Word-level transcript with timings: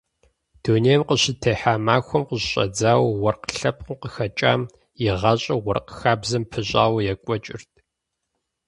Дунейм 0.63 1.01
къыщытехьа 1.07 1.73
махуэм 1.85 2.23
къыщыщӏэдзауэ 2.27 3.07
уэркъ 3.21 3.49
лъэпкъым 3.57 3.97
къыхэкӏам 4.01 4.61
и 5.05 5.07
гъащӏэр 5.19 5.57
уэркъ 5.65 5.91
хабзэм 5.99 6.43
пыщӏауэ 6.51 6.99
екӏуэкӏырт. 7.11 7.71